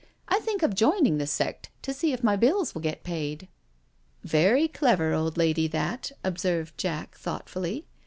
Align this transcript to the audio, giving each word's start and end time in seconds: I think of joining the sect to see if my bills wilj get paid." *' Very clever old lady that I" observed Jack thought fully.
I 0.27 0.39
think 0.39 0.63
of 0.63 0.73
joining 0.73 1.19
the 1.19 1.27
sect 1.27 1.69
to 1.83 1.93
see 1.93 2.11
if 2.11 2.23
my 2.23 2.35
bills 2.35 2.73
wilj 2.73 2.81
get 2.81 3.03
paid." 3.03 3.47
*' 3.89 4.23
Very 4.23 4.67
clever 4.67 5.13
old 5.13 5.37
lady 5.37 5.67
that 5.67 6.11
I" 6.23 6.27
observed 6.29 6.75
Jack 6.75 7.13
thought 7.15 7.47
fully. 7.47 7.85